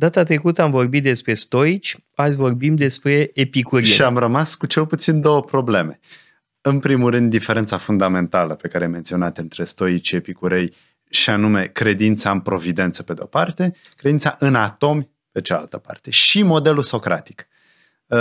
[0.00, 3.94] Data trecută am vorbit despre stoici, azi vorbim despre epicurieni.
[3.94, 5.98] Și am rămas cu cel puțin două probleme.
[6.60, 10.74] În primul rând, diferența fundamentală pe care ai menționat între stoici și epicurei,
[11.10, 16.10] și anume credința în providență pe de-o parte, credința în atomi pe cealaltă parte.
[16.10, 17.48] Și modelul socratic,
[18.06, 18.18] uh,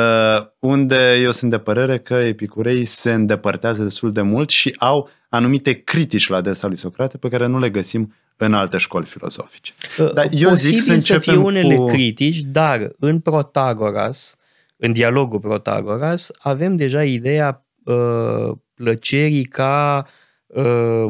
[0.59, 5.73] unde eu sunt de părere că epicurei se îndepărtează destul de mult și au anumite
[5.73, 9.73] critici la adresa lui Socrate pe care nu le găsim în alte școli filozofice.
[9.99, 11.85] Uh, dar eu Posibil zic să, să fie unele cu...
[11.85, 14.35] critici, dar în Protagoras,
[14.77, 20.07] în dialogul Protagoras, avem deja ideea uh, plăcerii ca
[20.45, 21.05] uh,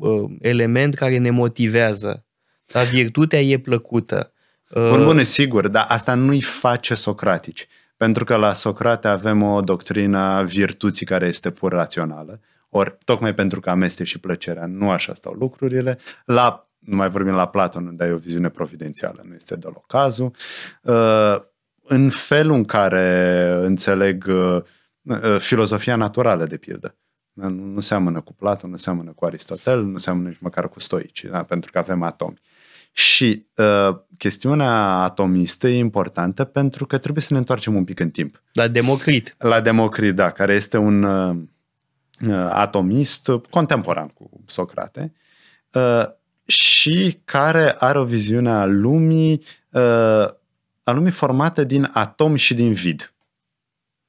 [0.00, 2.24] uh, element care ne motivează.
[2.72, 4.32] Dar virtutea e plăcută.
[4.68, 7.66] Uh, bun, bun, sigur, dar asta nu-i face socratici.
[7.96, 12.40] Pentru că la Socrate avem o doctrină virtuții care este pur rațională.
[12.68, 15.98] Ori, tocmai pentru că amestec și plăcerea, nu așa stau lucrurile.
[16.24, 20.34] La nu mai vorbim la Platon, unde ai o viziune providențială, nu este deloc cazul.
[20.82, 21.36] Uh,
[21.82, 24.62] în felul în care înțeleg uh,
[25.02, 26.94] uh, filozofia naturală, de pildă.
[27.32, 31.42] Nu seamănă cu Platon, nu seamănă cu Aristotel, nu seamănă nici măcar cu stoici, da?
[31.42, 32.40] pentru că avem atomi.
[32.92, 38.10] Și uh, chestiunea atomistă e importantă pentru că trebuie să ne întoarcem un pic în
[38.10, 38.42] timp.
[38.52, 39.34] La Democrit.
[39.38, 41.36] La Democrit, da, care este un uh,
[42.48, 45.12] atomist contemporan cu Socrate.
[45.72, 46.04] Uh,
[46.44, 49.80] și care are o viziune a lumii, uh,
[50.82, 53.12] a lumii formată din atomi și din vid.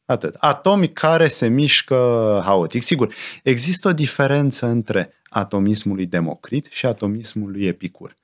[0.06, 0.36] Atât.
[0.40, 1.96] Atomi care se mișcă
[2.44, 2.84] haotic.
[2.84, 8.16] Sigur, există o diferență între atomismul lui Democrit și atomismul lui Epicur.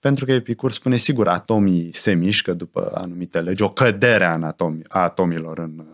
[0.00, 4.82] Pentru că Epicur spune, sigur, atomii se mișcă după anumite legi, o cădere a, atomi,
[4.88, 5.84] a atomilor în,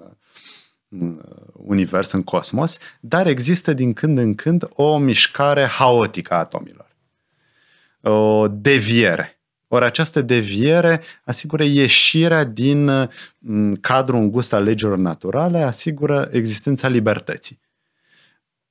[0.89, 1.21] în
[1.53, 6.96] univers, în cosmos, dar există din când în când o mișcare haotică a atomilor
[8.11, 9.41] o deviere.
[9.69, 12.91] Ori această deviere asigură ieșirea din
[13.39, 17.61] mm, cadrul îngust al legilor naturale, asigură existența libertății.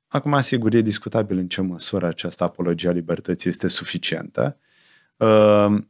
[0.07, 4.57] Acum, sigur, e discutabil în ce măsură această apologie a libertății este suficientă.
[5.17, 5.89] Ehm,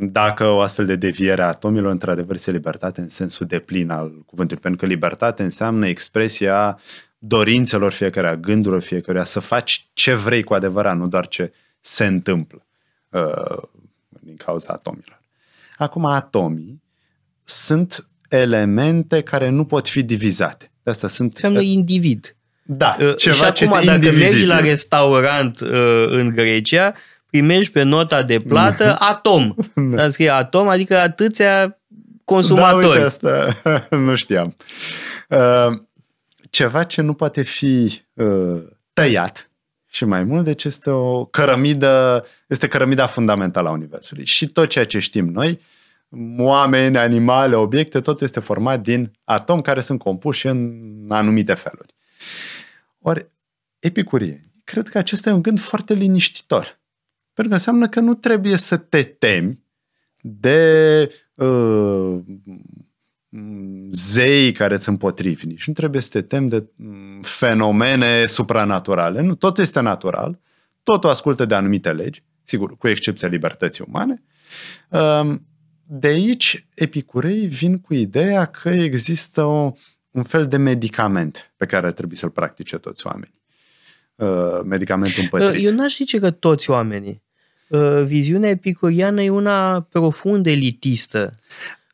[0.00, 4.22] dacă o astfel de deviere a atomilor, într-adevăr, este libertate în sensul de plin al
[4.26, 6.78] cuvântului, pentru că libertate înseamnă expresia
[7.18, 12.06] dorințelor fiecare, a gândurilor fiecare, să faci ce vrei cu adevărat, nu doar ce se
[12.06, 12.66] întâmplă
[13.08, 13.62] uh,
[14.20, 15.20] din cauza atomilor.
[15.76, 16.82] Acum, atomii
[17.44, 20.70] sunt elemente care nu pot fi divizate.
[20.82, 21.32] De asta sunt...
[21.32, 22.36] Înseamnă individ.
[22.62, 26.94] Da, uh, ceva și acum, ce este dacă mergi la restaurant uh, în Grecia,
[27.26, 29.06] primești pe nota de plată da.
[29.06, 29.54] atom.
[29.74, 30.10] Da.
[30.10, 31.78] scrie atom, adică atâția
[32.24, 32.82] consumatori.
[32.82, 33.56] Da, uite, asta
[33.96, 34.54] nu știam.
[35.28, 35.78] Uh,
[36.50, 38.62] ceva ce nu poate fi uh,
[38.92, 39.47] tăiat,
[39.90, 44.24] și mai mult, deci este o cărămidă, este cărămida fundamentală a Universului.
[44.24, 45.60] Și tot ceea ce știm noi,
[46.38, 51.94] oameni, animale, obiecte, tot este format din atomi care sunt compuși în anumite feluri.
[52.98, 53.30] Ori,
[53.78, 56.78] epicurie, cred că acesta e un gând foarte liniștitor.
[57.32, 59.58] Pentru că înseamnă că nu trebuie să te temi
[60.20, 62.18] de uh,
[63.90, 69.20] zei care îți împotrivni și nu trebuie să te temi de mm, fenomene supranaturale.
[69.20, 70.38] Nu, totul este natural,
[70.82, 74.22] totul ascultă de anumite legi, sigur, cu excepția libertății umane.
[74.88, 75.46] Um,
[75.90, 79.72] de aici, epicurei vin cu ideea că există o,
[80.10, 83.40] un fel de medicament pe care ar trebui să-l practice toți oamenii.
[84.14, 85.64] Uh, medicamentul împătrit.
[85.64, 87.22] Eu n-aș zice că toți oamenii.
[87.68, 91.32] Uh, viziunea epicuriană e una profund elitistă.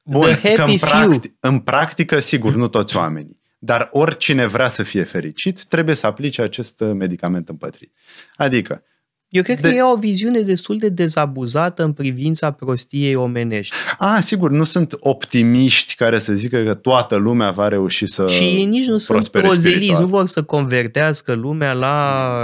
[0.04, 3.42] Bun, că în, practic, în practică, sigur, nu toți oamenii.
[3.58, 7.92] Dar oricine vrea să fie fericit, trebuie să aplice acest medicament împătrit.
[8.34, 8.82] Adică,
[9.28, 9.68] eu cred de...
[9.68, 13.74] că e o viziune destul de dezabuzată în privința prostiei omenești.
[13.98, 18.42] A, sigur, nu sunt optimiști care să zică că toată lumea va reuși să Și
[18.42, 22.38] ei nici nu sunt prozeliți, nu vor să convertească lumea la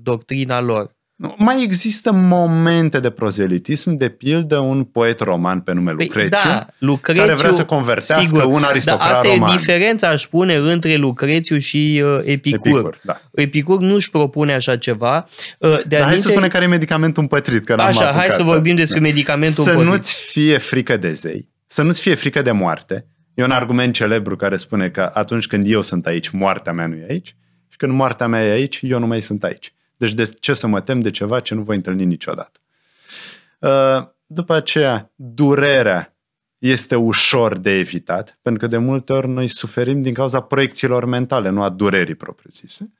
[0.00, 0.96] doctrina lor.
[1.36, 6.66] Mai există momente de prozelitism, de pildă un poet roman pe nume păi, Lucrețiu, da,
[6.78, 9.52] Lucrețiu care vrea să convertească sigur, un aristocrat dar asta roman.
[9.52, 12.70] e diferența, aș spune, între Lucrețiu și uh, Epicur.
[12.70, 13.20] Epicur, da.
[13.32, 15.28] Epicur nu își propune așa ceva.
[15.58, 17.64] Uh, de dar hai să spunem care e medicamentul împătrit.
[17.64, 19.06] Că așa, hai să vorbim despre da.
[19.06, 19.90] medicamentul să împătrit.
[19.90, 23.06] Să nu-ți fie frică de zei, să nu-ți fie frică de moarte.
[23.34, 26.94] E un argument celebru care spune că atunci când eu sunt aici, moartea mea nu
[26.94, 27.36] e aici
[27.68, 29.72] și când moartea mea e aici, eu nu mai sunt aici.
[29.96, 32.60] Deci de ce să mă tem de ceva ce nu voi întâlni niciodată?
[33.58, 36.16] Uh, după aceea, durerea
[36.58, 41.48] este ușor de evitat, pentru că de multe ori noi suferim din cauza proiecțiilor mentale,
[41.48, 42.92] nu a durerii propriu-zise.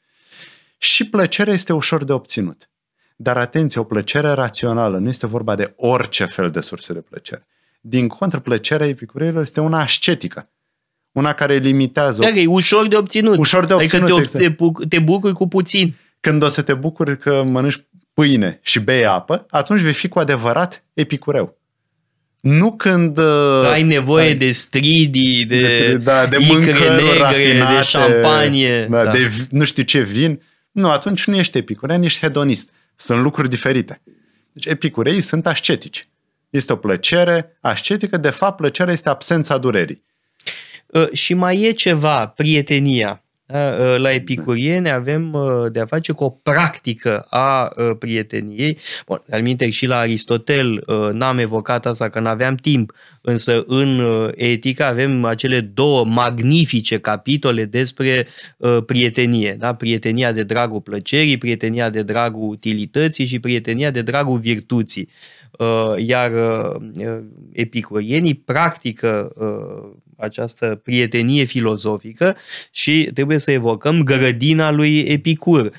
[0.78, 2.68] Și plăcerea este ușor de obținut.
[3.16, 7.46] Dar atenție, o plăcere rațională, nu este vorba de orice fel de surse de plăcere.
[7.80, 10.48] Din contră, plăcerea epicureilor este una ascetică.
[11.12, 12.20] Una care limitează...
[12.20, 13.38] Da, e ușor de obținut.
[13.38, 14.10] Ușor de obținut.
[14.10, 14.88] Adică te, exact.
[14.88, 15.94] te bucuri cu puțin.
[16.24, 17.84] Când o să te bucuri că mănânci
[18.14, 21.58] pâine și bei apă, atunci vei fi cu adevărat epicureu.
[22.40, 23.18] Nu când...
[23.18, 28.86] Uh, ai nevoie ai, de stridii, de, de, da, de mâncăruri negre, rafinate, de șampanie.
[28.86, 29.10] Da, da.
[29.10, 30.42] De nu știu ce vin.
[30.70, 32.72] Nu, atunci nu ești epicurean, ești hedonist.
[32.96, 34.02] Sunt lucruri diferite.
[34.52, 36.08] Deci epicureii sunt ascetici.
[36.50, 40.02] Este o plăcere ascetică, de fapt plăcerea este absența durerii.
[40.86, 43.23] Uh, și mai e ceva, prietenia.
[43.46, 43.76] Da?
[43.80, 48.78] Uh, la epicurieni avem uh, de a face cu o practică a prieteniei.
[49.06, 54.00] Bun, al și la Aristotel n-am evocat asta că n-aveam timp, însă în
[54.34, 58.26] etică avem acele două magnifice capitole despre
[58.86, 59.56] prietenie.
[59.58, 59.74] Da?
[59.74, 65.08] Prietenia de dragul plăcerii, prietenia de dragul utilității și prietenia de dragul virtuții.
[65.96, 66.32] Iar
[67.52, 69.32] epicurienii practică
[70.16, 72.36] această prietenie filozofică
[72.70, 75.70] și trebuie să evocăm grădina lui Epicur.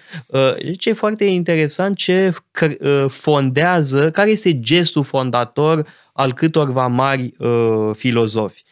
[0.63, 7.49] Deci e foarte interesant ce uh, fondează, care este gestul fondator al câtorva mari uh,
[7.93, 8.63] filozofi.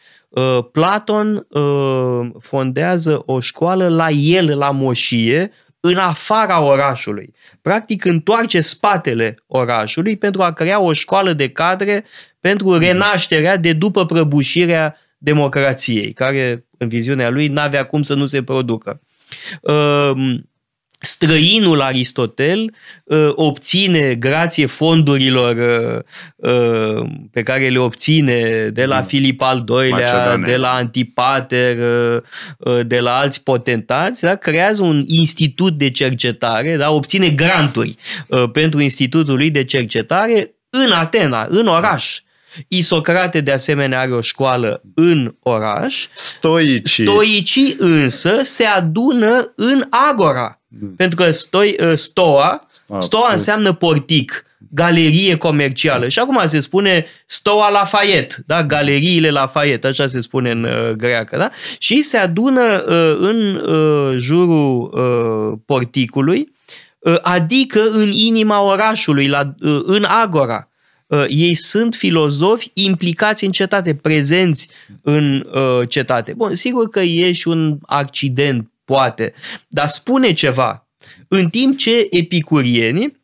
[0.72, 1.46] Platon
[2.38, 5.50] fondează o școală la el, la moșie,
[5.86, 7.34] în afara orașului.
[7.62, 12.04] Practic întoarce spatele orașului pentru a crea o școală de cadre
[12.40, 18.42] pentru renașterea de după prăbușirea democrației, care în viziunea lui n-avea cum să nu se
[18.42, 19.00] producă.
[19.62, 20.48] Ehm,
[21.04, 22.74] străinul Aristotel
[23.04, 29.04] uh, obține, grație fondurilor uh, uh, pe care le obține de la mm.
[29.04, 30.46] Filip al II-lea, Macedone.
[30.46, 31.76] de la Antipater,
[32.82, 34.34] de la alți potentați, da?
[34.34, 36.90] creează un institut de cercetare, da?
[36.90, 37.96] obține granturi
[38.52, 42.20] pentru institutul lui de cercetare în Atena, în oraș.
[42.68, 46.06] Isocrate de asemenea are o școală în oraș.
[46.14, 47.04] Stoicii.
[47.04, 50.60] Stoicii însă se adună în agora.
[50.68, 50.94] Mm.
[50.96, 56.08] Pentru că stoi, ă, stoa, stoa, stoa înseamnă portic, galerie comercială.
[56.08, 58.62] Și acum se spune stoa Lafayette, da?
[58.62, 61.36] galeriile Lafayette, așa se spune în uh, greacă.
[61.36, 61.50] Da?
[61.78, 66.52] Și se adună uh, în uh, jurul uh, porticului,
[66.98, 70.68] uh, adică în inima orașului, la, uh, în agora.
[71.06, 74.68] Uh, ei sunt filozofi implicați în cetate, prezenți
[75.02, 76.32] în uh, cetate.
[76.32, 79.34] Bun, sigur că e și un accident, poate,
[79.68, 80.88] dar spune ceva.
[81.28, 83.22] În timp ce epicurienii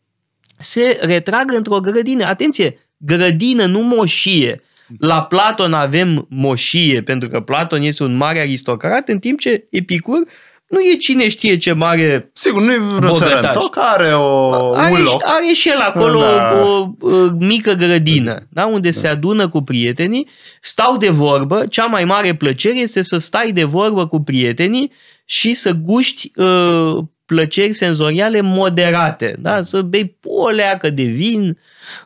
[0.58, 2.24] se retrag într-o grădină.
[2.24, 4.62] Atenție, grădină, nu moșie.
[4.98, 10.26] La Platon avem moșie, pentru că Platon este un mare aristocrat, în timp ce Epicur
[10.70, 15.22] nu e cine știe ce mare Sigur, nu e Rosarento, are o, are, un loc.
[15.24, 16.52] Are și el acolo da.
[16.54, 18.66] o, o, o mică grădină, da?
[18.66, 18.98] unde da.
[18.98, 20.28] se adună cu prietenii,
[20.60, 24.92] stau de vorbă, cea mai mare plăcere este să stai de vorbă cu prietenii
[25.24, 29.62] și să guști uh, plăceri senzoriale moderate, da?
[29.62, 31.58] să bei o leacă de vin,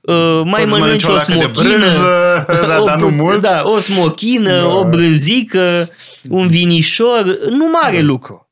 [0.02, 3.40] uh, mai mănânci o smochină, brânză, da, o, dar nu mult.
[3.40, 4.66] Da, o smochină, da.
[4.66, 5.90] o brânzică,
[6.28, 8.02] un vinișor, nu mare da.
[8.02, 8.43] lucru.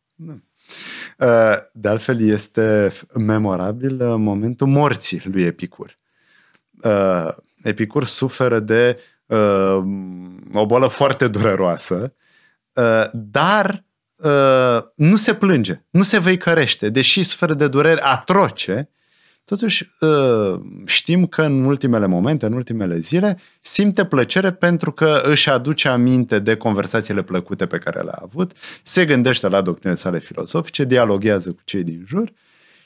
[1.22, 5.98] Uh, de altfel, este memorabil uh, momentul morții lui Epicur.
[6.82, 7.28] Uh,
[7.62, 8.98] Epicur suferă de
[10.52, 12.14] o boală foarte dureroasă,
[13.12, 13.84] dar
[14.94, 18.88] nu se plânge, nu se văicărește, deși suferă de dureri atroce,
[19.44, 25.50] Totuși, ă, știm că în ultimele momente, în ultimele zile, simte plăcere pentru că își
[25.50, 30.84] aduce aminte de conversațiile plăcute pe care le-a avut, se gândește la doctrinele sale filozofice,
[30.84, 32.32] dialoghează cu cei din jur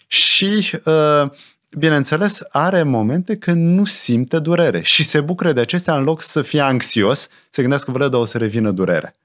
[0.06, 1.32] și, ă,
[1.78, 6.42] bineînțeles, are momente când nu simte durere și se bucură de acestea în loc să
[6.42, 9.16] fie anxios, se gândească, vă o să revină durere.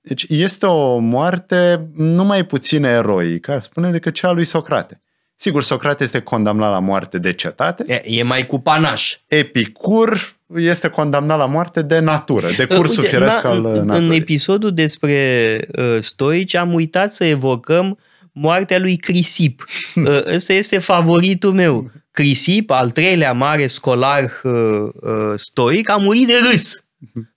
[0.00, 5.00] Deci este o moarte numai puțin eroică, spune, decât cea a lui Socrate.
[5.36, 7.84] Sigur, Socrate este condamnat la moarte de cetate.
[7.86, 9.16] E, e mai cu panaș.
[9.26, 14.06] Epicur este condamnat la moarte de natură, de cursul Uite, firesc na, al naturii.
[14.06, 17.98] În episodul despre uh, stoici am uitat să evocăm
[18.32, 19.64] moartea lui Crisip.
[19.94, 21.90] uh, ăsta este favoritul meu.
[22.10, 26.72] Crisip, al treilea mare scolar uh, uh, stoic, a murit de râs.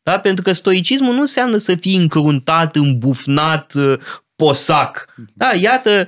[0.03, 0.19] Da?
[0.19, 3.99] Pentru că stoicismul nu înseamnă să fii încruntat, îmbufnat, uh,
[4.35, 5.05] posac.
[5.33, 6.07] Da, iată uh,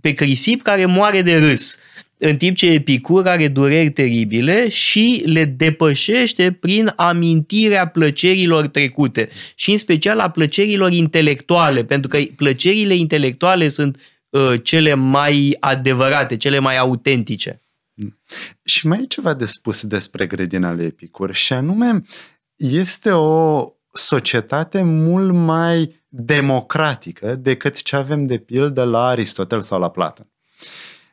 [0.00, 1.78] pe Crisip care moare de râs,
[2.22, 9.70] în timp ce Epicur are dureri teribile și le depășește prin amintirea plăcerilor trecute și
[9.70, 16.58] în special a plăcerilor intelectuale, pentru că plăcerile intelectuale sunt uh, cele mai adevărate, cele
[16.58, 17.62] mai autentice.
[18.64, 22.02] Și mai e ceva de spus despre grădina lui Epicur și anume
[22.56, 29.90] este o societate mult mai democratică decât ce avem de pildă la Aristotel sau la
[29.90, 30.26] Platon.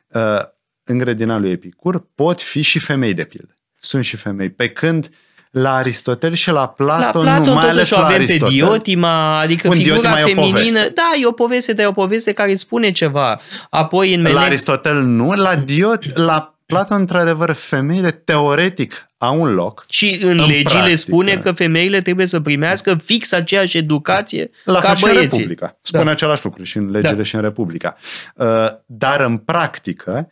[0.08, 0.40] Uh,
[0.84, 3.54] în grădina lui Epicur pot fi și femei de pildă.
[3.80, 4.50] Sunt și femei.
[4.50, 5.10] Pe când
[5.50, 8.48] la Aristotel și la Platon, la Platon nu, mai ales la avem Aristotel.
[8.48, 10.52] pe Diotima, adică Un figura Diotima e o feminină.
[10.52, 10.92] poveste.
[10.94, 13.38] Da, e o poveste, dar e o poveste care spune ceva.
[13.70, 14.40] Apoi în La Mele...
[14.40, 19.84] Aristotel nu, la Diot, la Platon, într-adevăr, femeile teoretic au un loc.
[19.88, 20.96] Și în, În legile practică.
[20.96, 25.38] spune că femeile trebuie să primească fix aceeași educație La ca fel și în băieții.
[25.38, 25.78] Republica.
[25.82, 26.10] Spune Da.
[26.10, 27.22] același lucru și în legile Da.
[27.22, 27.96] și în Republica.
[28.34, 30.30] Uh, Dar în practică,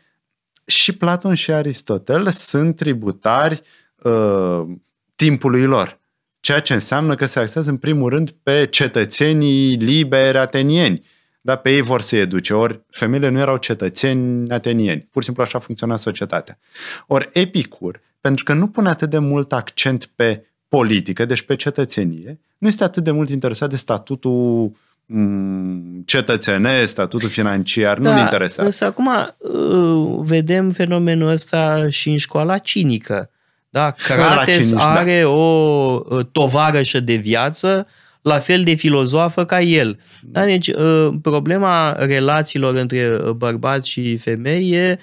[0.66, 3.60] și Platon și Aristotel sunt tributari
[4.02, 4.62] uh,
[5.16, 5.98] timpului lor.
[6.40, 11.04] Ceea ce înseamnă că se axează în primul rând pe cetățenii liberi atenieni.
[11.40, 12.54] Da, pe ei vor să educe.
[12.54, 15.00] Ori femeile nu erau cetățeni atenieni.
[15.10, 16.58] Pur și simplu așa funcționa societatea.
[17.06, 22.40] Ori Epicur, pentru că nu pune atât de mult accent pe politică, deci pe cetățenie,
[22.58, 24.72] nu este atât de mult interesat de statutul
[25.06, 28.60] mm, cetățenesc, statutul financiar, nu-l interesează.
[28.60, 33.30] Da, Însă acum uh, vedem fenomenul ăsta și în școala cinică.
[33.70, 33.90] Da?
[33.90, 34.94] Crates cinici, da.
[34.94, 37.86] are o uh, tovarășă de viață
[38.22, 39.98] la fel de filozofă ca el.
[40.22, 40.44] Da?
[40.44, 44.98] Deci uh, problema relațiilor între uh, bărbați și femei e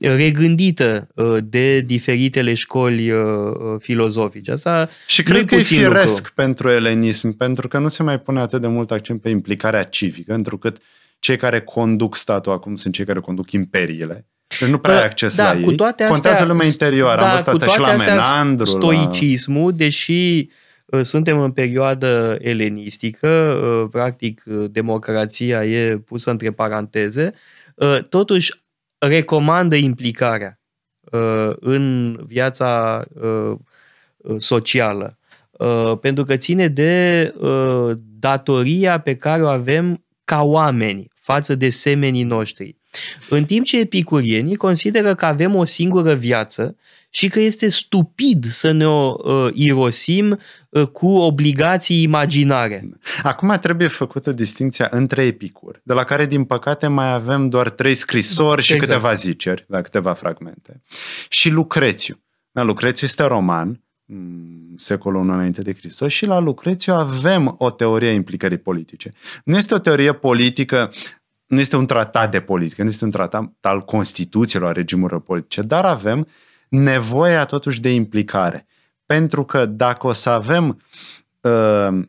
[0.00, 4.50] regândită uh, de diferitele școli uh, uh, filozofice.
[4.50, 6.32] Asta Și nu-i cred că e puțin firesc lucru.
[6.34, 10.34] pentru elenism, pentru că nu se mai pune atât de mult accent pe implicarea civică,
[10.34, 10.78] întrucât
[11.18, 14.26] cei care conduc statul acum sunt cei care conduc imperiile.
[14.46, 15.76] Deci nu prea ai acces da, la cu ei.
[15.76, 17.20] toate astea, Contează lumea interioară.
[17.20, 18.64] Am văzut cu asta și toate la astea, Menandru.
[18.64, 18.70] La...
[18.70, 20.48] Stoicismul, deși
[20.86, 27.32] uh, suntem în perioadă elenistică, uh, practic uh, democrația e pusă între paranteze,
[27.74, 28.66] uh, totuși
[28.98, 30.60] recomandă implicarea
[31.00, 33.56] uh, în viața uh,
[34.16, 35.18] uh, socială.
[35.50, 41.68] Uh, Pentru că ține de uh, datoria pe care o avem ca oameni față de
[41.68, 42.76] semenii noștri.
[43.28, 46.76] În timp ce epicurienii consideră că avem o singură viață
[47.10, 50.38] și că este stupid să ne o uh, irosim uh,
[50.92, 52.88] cu obligații imaginare.
[53.22, 57.94] Acum trebuie făcută distinția între Epicur, de la care, din păcate, mai avem doar trei
[57.94, 58.90] scrisori și Exact.
[58.92, 60.82] câteva ziceri, la câteva fragmente.
[61.28, 62.22] Și Lucrețiu.
[62.50, 67.70] Da, Lucrețiu este roman, mm, secolul I înainte de Hristos, și la Lucrețiu avem o
[67.70, 69.10] teorie a implicării politice.
[69.44, 70.90] Nu este o teorie politică,
[71.46, 75.62] nu este un tratat de politică, nu este un tratat al Constituțiilor, a regimurilor politice,
[75.62, 76.26] dar avem
[76.68, 78.66] nevoia totuși de implicare.
[79.08, 80.82] Pentru că dacă o să avem
[81.40, 82.00] uh,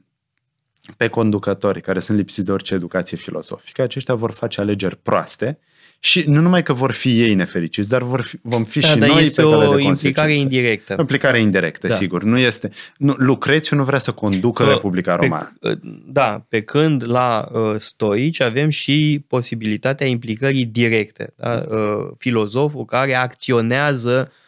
[0.97, 5.59] pe conducători care sunt lipsiți de orice educație filozofică, aceștia vor face alegeri proaste
[5.99, 8.97] și nu numai că vor fi ei nefericiți, dar vor fi, vom fi Da, și
[8.97, 10.55] dar noi este pe cale o de implicare consecințe.
[10.55, 10.93] indirectă.
[10.97, 11.95] O implicare indirectă, Da.
[11.95, 12.23] sigur.
[12.23, 15.53] Nu este, nu, Lucrețiu nu vrea să conducă Că Republica Romană.
[15.59, 21.33] Pe, da, pe când la uh, stoici avem și posibilitatea implicării directe.
[21.35, 21.65] Da?
[21.69, 24.38] Uh, filozoful care acționează uh,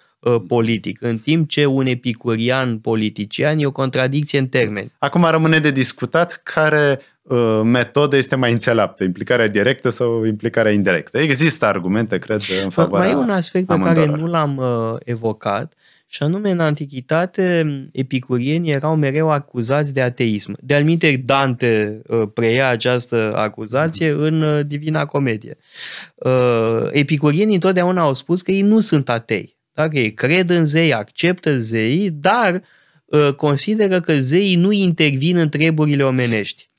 [0.48, 4.92] politic, în timp ce un epicurian politician e o contradicție în termeni.
[4.98, 11.18] Acum rămâne de discutat care uh, metodă este mai înțeleaptă, implicarea directă sau implicarea indirectă.
[11.18, 14.20] Există argumente, cred, în favoarea Mai e un aspect pe care amândoror.
[14.20, 15.74] nu l-am uh, evocat,
[16.14, 20.56] și anume în antichitate epicurienii erau mereu acuzați de ateism.
[20.60, 25.58] De alminte Dante uh, preia această acuzație în uh, Divina Comedie.
[26.16, 29.60] Uh, epicurienii întotdeauna au spus că ei nu sunt atei.
[29.74, 32.62] Dacă ei cred în zei, acceptă zeii, dar
[33.06, 36.70] uh, consideră că zeii nu intervin în treburile omenești.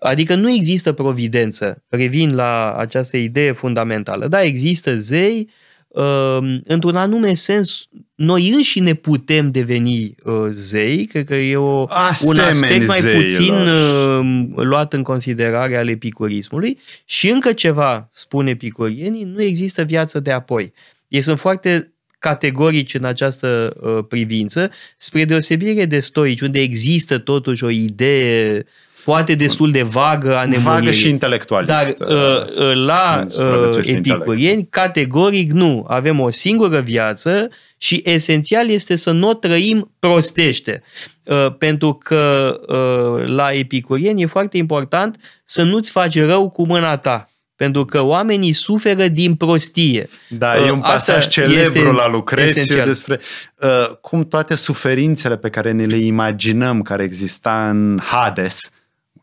[0.00, 1.84] Adică nu există providență.
[1.88, 4.28] Revin la această idee fundamentală.
[4.28, 5.50] Da, există zei,
[5.88, 11.86] uh, într-un anume sens, noi înșine putem deveni uh, zei, cred că e o, un
[11.88, 13.22] Asemeni aspect mai zeilor.
[13.22, 20.20] puțin uh, luat în considerare al epicurismului și încă ceva, spun epicurienii, nu există viață
[20.20, 20.72] de apoi.
[21.08, 21.89] Ei sunt foarte
[22.20, 28.64] categorici în această uh, privință, spre deosebire de stoici, unde există totuși o idee
[29.04, 30.62] poate destul de vagă a nemuririi.
[30.62, 31.96] Vagă și intelectualistă.
[31.98, 35.84] Dar uh, uh, la Nu uh, supraviețuiește epicurieni, categoric nu.
[35.88, 40.82] Avem o singură viață și esențial este să nu o trăim prostește.
[41.24, 46.96] Uh, pentru că uh, la epicurieni e foarte important să nu-ți faci rău cu mâna
[46.96, 47.29] ta.
[47.60, 50.08] Pentru că oamenii suferă din prostie.
[50.28, 52.86] Da, Uh, e un asta pasaj celebru este la Lucrețiu esențial.
[52.86, 53.20] despre
[53.56, 58.70] uh, cum toate suferințele pe care ne le imaginăm care exista în Hades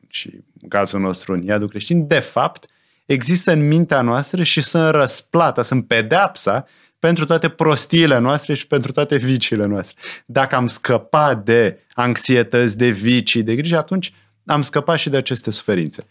[0.08, 0.30] și
[0.62, 2.66] în cazul nostru în iadul creștin, de fapt
[3.06, 6.66] există în mintea noastră și sunt răsplata, sunt pedeapsa
[7.00, 9.96] pentru toate prostiile noastre și pentru toate viciile noastre.
[10.26, 14.14] Dacă am scăpat de anxietăți, de vicii, de griji, atunci
[14.48, 16.06] am scăpat și de aceste suferințe.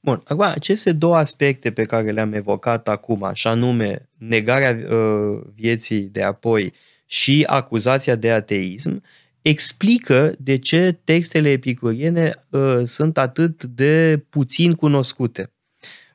[0.00, 6.00] Bun, acum aceste două aspecte pe care le-am evocat acum, așa anume negarea uh, vieții
[6.00, 6.72] de apoi
[7.06, 9.02] și acuzația de ateism,
[9.42, 15.53] explică de ce textele epicuriene uh, sunt atât de puțin cunoscute.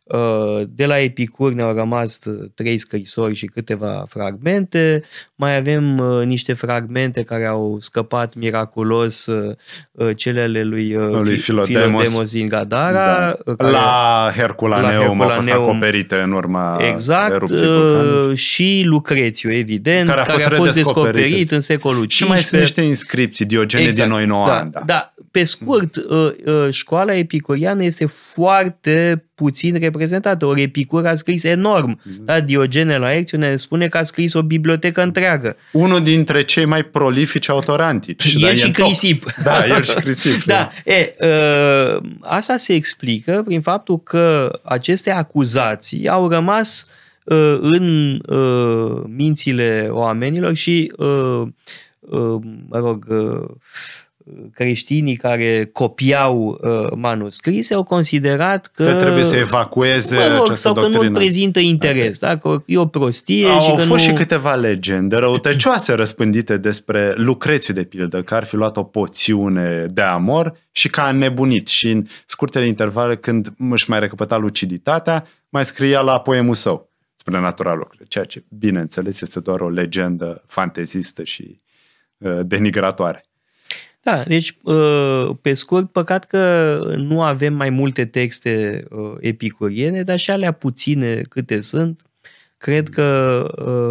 [0.10, 5.04] Uh, de la Epicur ne-au rămas uh, trei scrisori și câteva fragmente.
[5.36, 9.28] Mai avem uh, niște fragmente care au scăpat miraculos
[10.16, 13.36] cele ale lui, lui Filodemos, Filodemos din Gadara.
[13.46, 13.56] Da.
[13.56, 17.44] Care, la Herculaneum au fost acoperite în urma Exact.
[18.34, 22.18] Și Lucrețiu, evident, care a fost, care a fost descoperit în secolul XV.
[22.18, 24.08] Și mai sunt niște inscripții, Diogene exact.
[24.08, 25.14] din Noi Noua da, da.
[25.32, 25.40] Da.
[25.40, 25.98] Pe scurt,
[26.72, 30.46] școala epicuriană este foarte puțin reprezentată.
[30.46, 32.00] Ori Epicur a scris enorm.
[32.00, 32.24] Mm-hmm.
[32.26, 32.40] Da?
[32.40, 35.56] Diogene la ne spune că a scris o bibliotecă întreagă.
[35.72, 38.34] Unul dintre cei mai prolifici autori antici.
[38.34, 39.34] El da, și Crisip.
[39.44, 40.44] Da, el și Crisip.
[40.54, 40.70] da.
[40.86, 40.92] da.
[40.94, 46.86] E, uh, asta se explică prin faptul că aceste acuzații au rămas
[47.24, 51.42] uh, în uh, mințile oamenilor și, uh,
[52.00, 53.50] uh, mă rog, uh,
[54.54, 60.74] creștinii care copiau uh, manuscrise au considerat că, că trebuie să evacueze mă rog, sau
[60.74, 60.98] doctrină.
[60.98, 62.30] că nu prezintă interes, okay.
[62.30, 62.38] da?
[62.38, 63.98] că e o prostie au, și că Au fost nu...
[63.98, 69.86] și câteva legende răutăcioase răspândite despre Lucrețiu de pildă, că ar fi luat o poțiune
[69.90, 75.26] de amor și că a nebunit și în scurtele intervale când își mai recăpăta luciditatea,
[75.50, 80.44] mai scria la poemul său spre natura lucrurilor, ceea ce, bineînțeles, este doar o legendă
[80.48, 81.62] fantezistă și
[82.18, 83.29] uh, denigratoare.
[84.02, 90.18] Da, deci, uh, pe scurt, păcat că nu avem mai multe texte uh, epicuriene, dar
[90.18, 92.02] și alea puține câte sunt,
[92.58, 93.48] cred că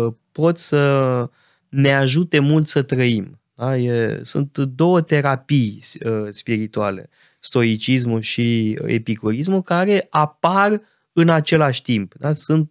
[0.06, 1.30] uh, pot să
[1.68, 3.40] ne ajute mult să trăim.
[3.54, 3.76] Da?
[3.76, 5.83] E, sunt două terapii
[6.30, 7.09] spirituale,
[7.40, 10.80] stoicismul și epicurismul, care apar
[11.12, 12.14] în același timp.
[12.18, 12.33] Da?
[12.33, 12.70] Sunt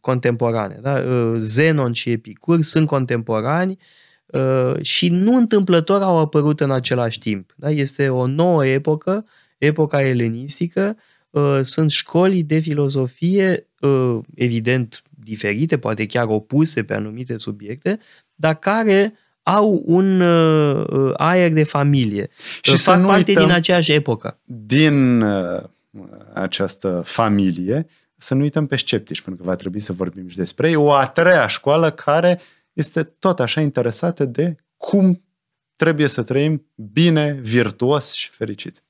[0.00, 0.78] contemporane.
[0.82, 1.02] Da?
[1.38, 4.00] Zenon și Epicur sunt contemporani, Uh,
[4.80, 7.54] și nu întâmplător au apărut în același timp.
[7.56, 7.70] Da?
[7.70, 9.24] Este o nouă epocă,
[9.58, 10.96] epoca elenistică,
[11.30, 17.98] uh, sunt școli de filozofie uh, evident diferite, poate chiar opuse pe anumite subiecte,
[18.34, 20.22] dar care au un
[21.16, 22.28] aer de familie.
[22.62, 24.38] Și fac să nu parte din aceeași epocă.
[24.44, 25.24] Din
[26.34, 30.68] această familie, să nu uităm pe sceptici, pentru că va trebui să vorbim și despre
[30.68, 32.40] ei, o a treia școală care
[32.72, 35.22] este tot așa interesată de cum
[35.76, 38.82] trebuie să trăim bine, virtuos și fericit.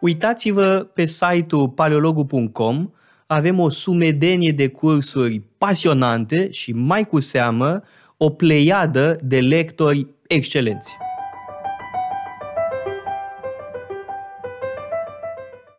[0.00, 2.90] Uitați-vă pe site-ul paleologu.com,
[3.26, 7.82] avem o sumedenie de cursuri pasionante și mai cu seamă
[8.16, 10.96] o pleiadă de lectori excelenți.